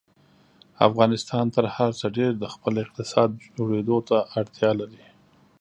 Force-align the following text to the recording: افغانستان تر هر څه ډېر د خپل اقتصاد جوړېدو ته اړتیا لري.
افغانستان 0.87 1.45
تر 1.55 1.65
هر 1.75 1.91
څه 1.99 2.07
ډېر 2.17 2.31
د 2.37 2.45
خپل 2.53 2.73
اقتصاد 2.83 3.29
جوړېدو 3.55 3.97
ته 4.09 4.17
اړتیا 4.39 4.71
لري. 4.79 5.03